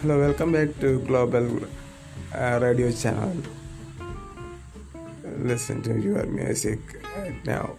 Hello, 0.00 0.20
welcome 0.20 0.52
back 0.52 0.78
to 0.78 1.00
Global 1.00 1.58
uh, 2.32 2.58
Radio 2.62 2.92
Channel. 2.92 3.34
Listen 5.42 5.82
to 5.82 5.98
your 5.98 6.22
music 6.26 6.78
right 7.16 7.44
now. 7.44 7.74